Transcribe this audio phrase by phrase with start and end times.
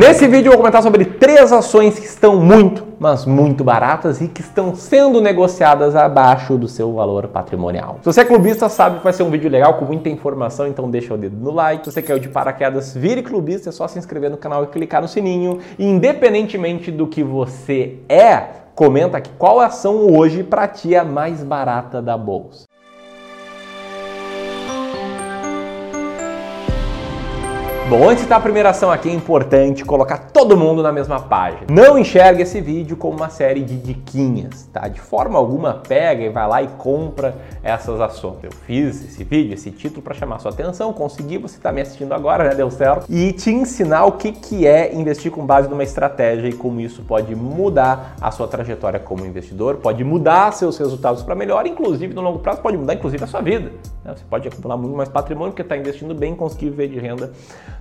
[0.00, 4.28] Nesse vídeo eu vou comentar sobre três ações que estão muito, mas muito baratas e
[4.28, 7.98] que estão sendo negociadas abaixo do seu valor patrimonial.
[8.00, 10.90] Se você é clubista, sabe que vai ser um vídeo legal com muita informação, então
[10.90, 11.84] deixa o dedo no like.
[11.84, 14.68] Se você quer o de paraquedas, vire clubista, é só se inscrever no canal e
[14.68, 15.58] clicar no sininho.
[15.78, 18.42] E independentemente do que você é,
[18.74, 22.69] comenta aqui qual ação hoje para ti é mais barata da bolsa.
[27.90, 31.66] Bom, antes da primeira ação aqui é importante colocar todo mundo na mesma página.
[31.68, 34.86] Não enxergue esse vídeo como uma série de diquinhas, tá?
[34.86, 38.36] De forma alguma pega e vai lá e compra essas ações.
[38.44, 42.12] Eu fiz esse vídeo, esse título para chamar sua atenção, consegui, você está me assistindo
[42.12, 42.54] agora, né?
[42.54, 43.06] Deu certo.
[43.08, 47.02] E te ensinar o que, que é investir com base numa estratégia e como isso
[47.02, 52.20] pode mudar a sua trajetória como investidor, pode mudar seus resultados para melhor, inclusive no
[52.20, 53.72] longo prazo pode mudar inclusive a sua vida.
[54.04, 54.14] Né?
[54.16, 57.32] Você pode acumular muito mais patrimônio porque está investindo bem conseguir ver de renda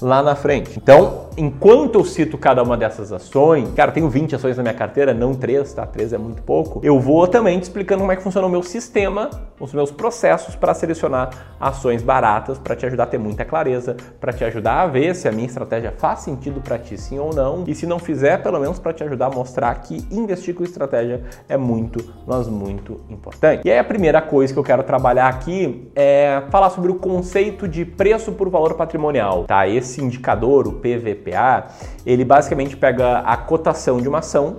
[0.00, 0.76] lá na frente.
[0.76, 5.12] Então, enquanto eu cito cada uma dessas ações, cara, tenho 20 ações na minha carteira,
[5.12, 5.86] não 3, tá?
[5.86, 6.80] 3 é muito pouco.
[6.82, 10.54] Eu vou também te explicando como é que funciona o meu sistema, os meus processos
[10.54, 14.86] para selecionar ações baratas, para te ajudar a ter muita clareza, para te ajudar a
[14.86, 17.98] ver se a minha estratégia faz sentido para ti sim ou não, e se não
[17.98, 22.48] fizer, pelo menos para te ajudar a mostrar que investir com estratégia é muito, mas
[22.48, 23.62] muito importante.
[23.64, 27.66] E aí a primeira coisa que eu quero trabalhar aqui é falar sobre o conceito
[27.66, 29.66] de preço por valor patrimonial, tá?
[29.66, 31.68] Esse esse indicador, o PVPA,
[32.04, 34.56] ele basicamente pega a cotação de uma ação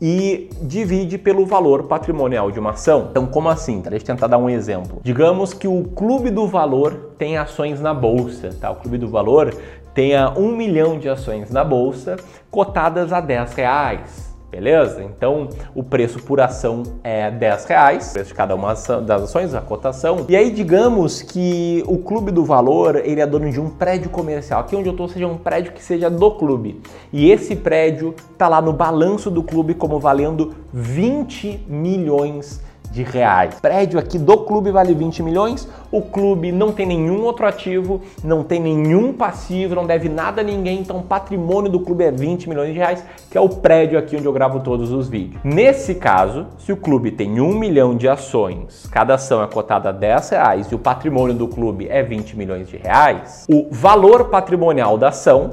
[0.00, 3.08] e divide pelo valor patrimonial de uma ação.
[3.10, 3.80] Então, como assim?
[3.80, 5.00] Deixa eu tentar dar um exemplo.
[5.02, 8.70] Digamos que o Clube do Valor tem ações na bolsa, tá?
[8.70, 9.54] O Clube do Valor
[9.92, 12.16] tenha um milhão de ações na bolsa
[12.50, 14.29] cotadas a 10 reais.
[14.50, 15.02] Beleza?
[15.04, 19.54] Então o preço por ação é 10 reais, o preço de cada uma das ações,
[19.54, 20.26] a cotação.
[20.28, 24.60] E aí digamos que o clube do valor ele é dono de um prédio comercial.
[24.60, 26.80] Aqui onde eu estou seja um prédio que seja do clube.
[27.12, 32.60] E esse prédio está lá no balanço do clube como valendo 20 milhões
[32.90, 33.56] de reais.
[33.58, 38.00] O prédio aqui do clube vale 20 milhões, o clube não tem nenhum outro ativo,
[38.22, 42.10] não tem nenhum passivo, não deve nada a ninguém, então o patrimônio do clube é
[42.10, 45.40] 20 milhões de reais, que é o prédio aqui onde eu gravo todos os vídeos.
[45.44, 49.92] Nesse caso, se o clube tem 1 milhão de ações, cada ação é cotada a
[49.92, 54.98] 10 reais e o patrimônio do clube é 20 milhões de reais, o valor patrimonial
[54.98, 55.50] da ação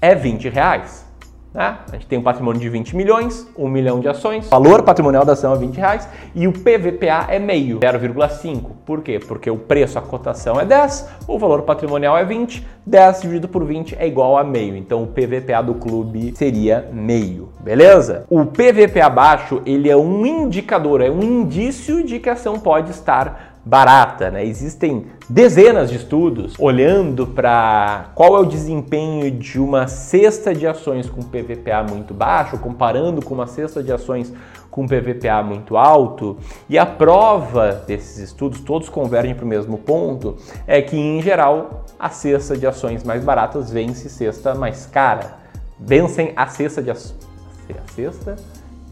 [0.00, 1.09] é 20 reais.
[1.52, 1.78] Né?
[1.88, 5.32] A gente tem um patrimônio de 20 milhões, 1 milhão de ações, valor patrimonial da
[5.32, 8.70] ação é 20 reais e o PVPA é meio, 0,5.
[8.86, 9.18] Por quê?
[9.18, 13.64] Porque o preço, a cotação é 10, o valor patrimonial é 20, 10 dividido por
[13.64, 14.76] 20 é igual a meio.
[14.76, 18.24] Então o PVPA do clube seria meio, beleza?
[18.30, 22.92] O PVPA baixo, ele é um indicador, é um indício de que a ação pode
[22.92, 24.30] estar barata.
[24.30, 24.44] Né?
[24.44, 31.08] Existem dezenas de estudos olhando para qual é o desempenho de uma cesta de ações
[31.08, 34.32] com PVPA muito baixo, comparando com uma cesta de ações
[34.70, 36.38] com PVPA muito alto.
[36.68, 41.84] E a prova desses estudos, todos convergem para o mesmo ponto, é que em geral
[41.98, 45.38] a cesta de ações mais baratas vence cesta mais cara.
[45.78, 47.28] Vencem a cesta de ações.
[47.70, 48.36] A cesta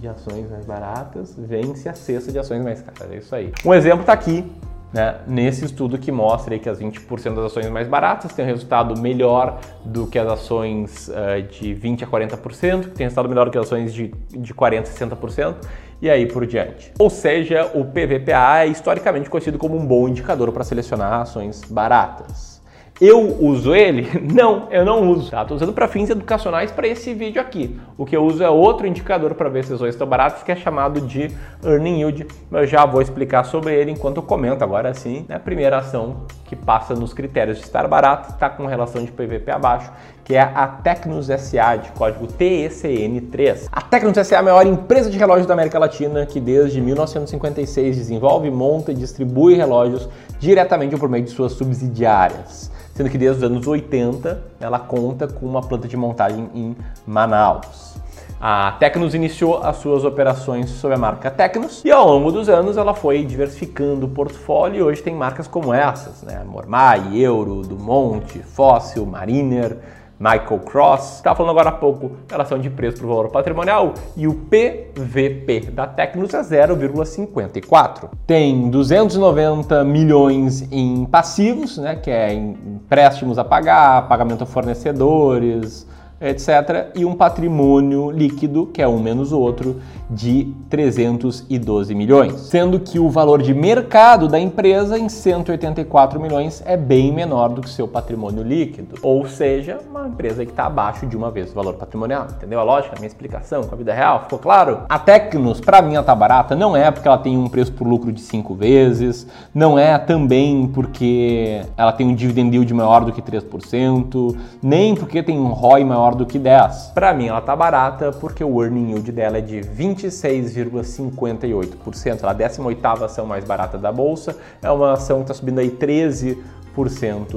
[0.00, 3.12] de ações mais baratas vence a cesta de ações mais caras.
[3.12, 3.52] É isso aí.
[3.64, 4.44] Um exemplo está aqui
[4.92, 8.98] né, nesse estudo que mostra que as 20% das ações mais baratas têm um resultado
[9.00, 13.50] melhor do que as ações uh, de 20% a 40%, que tem resultado melhor do
[13.50, 15.56] que as ações de, de 40% a 60%,
[16.00, 16.92] e aí por diante.
[16.98, 22.57] Ou seja, o PVPA é historicamente conhecido como um bom indicador para selecionar ações baratas.
[23.00, 24.08] Eu uso ele?
[24.34, 25.30] Não, eu não uso.
[25.30, 25.42] Tá?
[25.42, 27.78] Estou usando para fins educacionais para esse vídeo aqui.
[27.96, 30.50] O que eu uso é outro indicador para ver se as ações estão baratas, que
[30.50, 31.30] é chamado de
[31.64, 32.26] Earning Yield.
[32.50, 35.24] Eu já vou explicar sobre ele enquanto eu comento agora sim.
[35.28, 35.36] Né?
[35.36, 39.50] A primeira ação que passa nos critérios de estar barato está com relação de PVP
[39.50, 39.92] abaixo,
[40.28, 43.68] que é a Tecnos SA, de código TECN3.
[43.72, 47.96] A Tecnos SA é a maior empresa de relógios da América Latina, que desde 1956
[47.96, 50.06] desenvolve, monta e distribui relógios
[50.38, 55.46] diretamente por meio de suas subsidiárias sendo que desde os anos 80 ela conta com
[55.46, 56.76] uma planta de montagem em
[57.06, 57.94] Manaus.
[58.40, 62.76] A Tecnos iniciou as suas operações sob a marca Tecnos e ao longo dos anos
[62.76, 66.42] ela foi diversificando o portfólio e hoje tem marcas como essas, né?
[66.44, 69.78] Mormai, Euro, Dumont, Fossil, Mariner,
[70.18, 71.16] Michael Cross.
[71.16, 75.70] Estava falando agora há pouco relação de preço para o valor patrimonial e o PVP
[75.72, 78.10] da Tecnos é 0,54.
[78.26, 85.86] Tem 290 milhões em passivos, né, que é empréstimos a pagar, pagamento a fornecedores,
[86.20, 86.90] etc.
[86.94, 89.80] E um patrimônio líquido, que é um menos o outro,
[90.10, 92.40] de 312 milhões.
[92.40, 97.60] Sendo que o valor de mercado da empresa em 184 milhões é bem menor do
[97.60, 98.96] que seu patrimônio líquido.
[99.02, 102.26] Ou seja, uma empresa que está abaixo de uma vez o valor patrimonial.
[102.30, 104.22] Entendeu a lógica, a minha explicação com a vida real?
[104.22, 104.80] Ficou claro?
[104.88, 108.12] A Tecnos, para mim, tá barata, não é porque ela tem um preço por lucro
[108.12, 113.20] de 5 vezes, não é também porque ela tem um dividend yield maior do que
[113.20, 116.92] 3%, nem porque tem um ROI maior do que 10.
[116.94, 122.22] Para mim, ela tá barata porque o earning yield dela é de 26,58%.
[122.22, 125.58] Ela é a 18ª ação mais barata da bolsa, é uma ação que está subindo
[125.58, 126.38] aí 13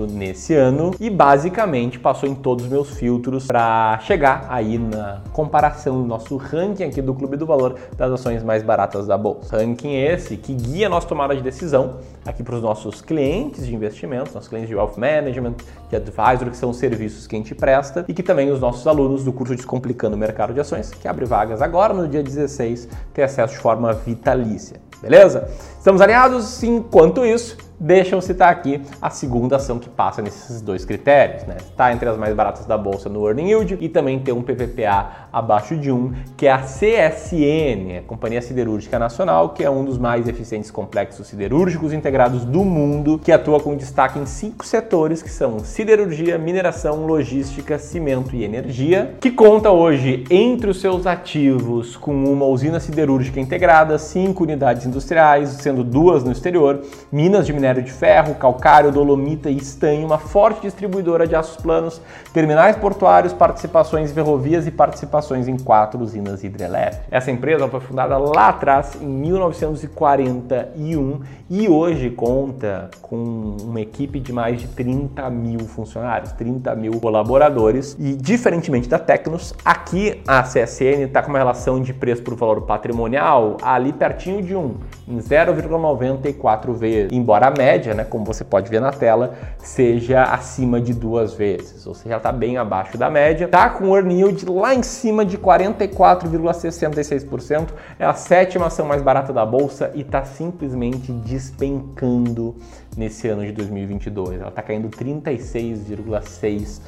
[0.08, 6.00] nesse ano e basicamente passou em todos os meus filtros para chegar aí na comparação
[6.00, 9.58] do nosso ranking aqui do Clube do Valor das ações mais baratas da bolsa.
[9.58, 13.74] Ranking esse que guia a nossa tomada de decisão aqui para os nossos clientes de
[13.74, 15.56] investimentos, nossos clientes de wealth management,
[15.90, 18.86] de advisor, que são os serviços que a gente presta e que também os nossos
[18.86, 22.88] alunos do curso Descomplicando o Mercado de Ações, que abre vagas agora no dia 16,
[23.14, 24.91] tem acesso de forma vitalícia.
[25.02, 25.50] Beleza?
[25.78, 26.62] Estamos alinhados?
[26.62, 31.58] Enquanto isso, deixa eu citar aqui a segunda ação que passa nesses dois critérios, né?
[31.60, 35.28] Está entre as mais baratas da bolsa no earning yield e também tem um PVPA
[35.34, 39.98] abaixo de 1, que é a CSN, a Companhia Siderúrgica Nacional, que é um dos
[39.98, 45.30] mais eficientes complexos siderúrgicos integrados do mundo, que atua com destaque em cinco setores, que
[45.30, 52.14] são siderurgia, mineração, logística, cimento e energia, que conta hoje entre os seus ativos com
[52.14, 57.92] uma usina siderúrgica integrada, cinco unidades industriais, sendo duas no exterior, minas de minério de
[57.92, 62.00] ferro, calcário, dolomita e estanho, uma forte distribuidora de aços planos,
[62.34, 67.08] terminais portuários, participações em ferrovias e participações em quatro usinas hidrelétricas.
[67.10, 74.34] Essa empresa foi fundada lá atrás, em 1941, e hoje conta com uma equipe de
[74.34, 77.96] mais de 30 mil funcionários, 30 mil colaboradores.
[78.00, 82.62] E diferentemente da Tecnos, aqui a CSN está com uma relação de preço por valor
[82.62, 84.76] patrimonial ali pertinho de 1,
[85.08, 90.80] em 0,94 vezes, embora a média, né, como você pode ver na tela, seja acima
[90.80, 93.48] de duas vezes, ou seja, está bem abaixo da média.
[93.48, 97.70] Tá com o earn yield lá em cima de 44,66%,
[98.00, 102.56] é a sétima ação mais barata da bolsa e está simplesmente despencando
[102.96, 104.40] nesse ano de 2022.
[104.40, 106.80] Ela está caindo 36,6%.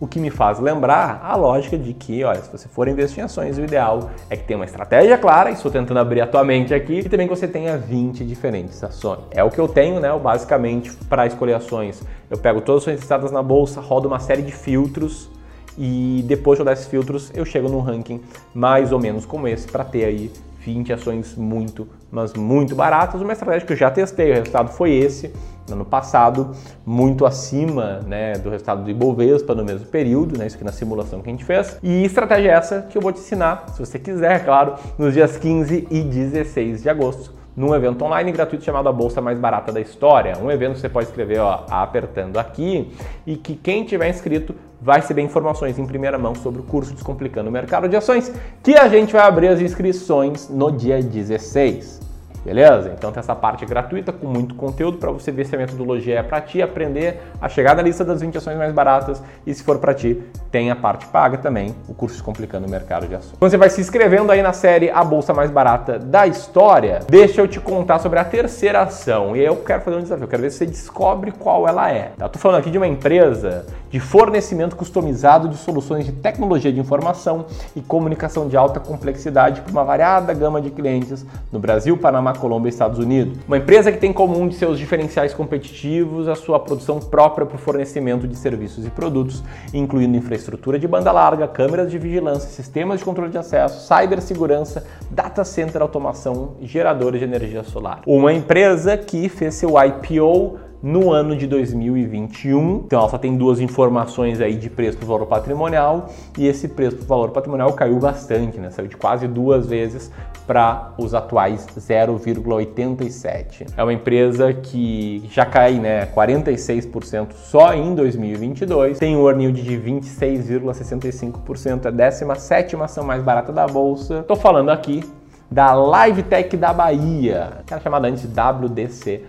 [0.00, 3.22] O que me faz lembrar a lógica de que, olha, se você for investir em
[3.24, 6.74] ações, o ideal é que tenha uma estratégia clara, estou tentando abrir a tua mente
[6.74, 9.20] aqui, e também que você tenha 20 diferentes ações.
[9.30, 10.10] É o que eu tenho, né?
[10.18, 14.42] Basicamente, para escolher ações, eu pego todas as ações listadas na bolsa, rodo uma série
[14.42, 15.30] de filtros
[15.78, 18.20] e depois de rodar esses filtros, eu chego num ranking
[18.52, 20.30] mais ou menos como esse para ter aí
[20.64, 23.20] 20 ações muito, mas muito baratas.
[23.20, 25.32] Uma estratégia que eu já testei, o resultado foi esse
[25.70, 26.50] ano passado,
[26.84, 31.20] muito acima né, do resultado do Ibovespa no mesmo período, né, isso aqui na simulação
[31.20, 31.78] que a gente fez.
[31.82, 35.36] E estratégia essa que eu vou te ensinar, se você quiser, é claro, nos dias
[35.36, 39.82] 15 e 16 de agosto num evento online gratuito chamado A Bolsa Mais Barata da
[39.82, 40.38] História.
[40.42, 42.90] Um evento que você pode escrever ó, apertando aqui
[43.26, 47.50] e que quem tiver inscrito vai receber informações em primeira mão sobre o curso Descomplicando
[47.50, 52.09] o Mercado de Ações, que a gente vai abrir as inscrições no dia 16.
[52.44, 52.92] Beleza?
[52.96, 56.22] Então tem essa parte gratuita com muito conteúdo para você ver se a metodologia é
[56.22, 59.78] para ti, aprender a chegar na lista das 20 ações mais baratas e se for
[59.78, 63.34] para ti, tem a parte paga também, o curso Descomplicando o Mercado de Ações.
[63.36, 67.00] Então você vai se inscrevendo aí na série A Bolsa Mais Barata da História.
[67.08, 70.28] Deixa eu te contar sobre a terceira ação e eu quero fazer um desafio, eu
[70.28, 72.12] quero ver se você descobre qual ela é.
[72.16, 72.28] Tá?
[72.28, 77.46] Tô falando aqui de uma empresa de fornecimento customizado de soluções de tecnologia de informação
[77.74, 82.68] e comunicação de alta complexidade para uma variada gama de clientes no Brasil, Panamá, Colômbia
[82.68, 83.38] e Estados Unidos.
[83.46, 87.56] Uma empresa que tem em comum de seus diferenciais competitivos a sua produção própria para
[87.56, 89.42] o fornecimento de serviços e produtos,
[89.74, 95.44] incluindo infraestrutura de banda larga, câmeras de vigilância, sistemas de controle de acesso, cibersegurança, data
[95.44, 98.02] center automação geradores de energia solar.
[98.06, 102.84] Uma empresa que fez seu IPO no ano de 2021.
[102.86, 106.08] Então ela só tem duas informações aí de preço por valor patrimonial
[106.38, 108.70] e esse preço por valor patrimonial caiu bastante, né?
[108.70, 110.10] Saiu de quase duas vezes
[110.46, 113.66] para os atuais 0,87.
[113.76, 119.62] É uma empresa que já cai, né, 46% só em 2022, tem um earn yield
[119.62, 124.24] de 26,65%, é a 17 ação mais barata da bolsa.
[124.24, 125.04] Tô falando aqui
[125.50, 129.22] da Live Tech da Bahia, que era chamada antes WDC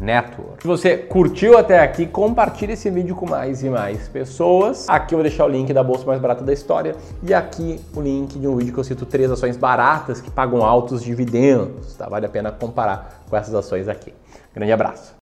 [0.00, 0.62] Network.
[0.62, 4.88] Se você curtiu até aqui, compartilhe esse vídeo com mais e mais pessoas.
[4.88, 8.00] Aqui eu vou deixar o link da bolsa mais barata da história e aqui o
[8.00, 11.94] link de um vídeo que eu cito três ações baratas que pagam altos dividendos.
[11.94, 12.08] Tá?
[12.08, 14.12] Vale a pena comparar com essas ações aqui.
[14.54, 15.14] Grande abraço.